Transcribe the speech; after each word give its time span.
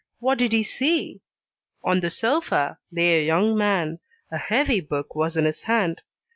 what 0.17 0.39
did 0.39 0.51
he 0.51 0.63
see? 0.63 1.21
On 1.83 1.99
the 1.99 2.09
sofa 2.09 2.79
lay 2.91 3.19
a 3.19 3.23
young 3.23 3.55
man: 3.55 3.99
a 4.31 4.37
heavy 4.39 4.79
book 4.81 5.13
was 5.13 5.37
in 5.37 5.45
his 5.45 5.61
hand. 5.61 6.01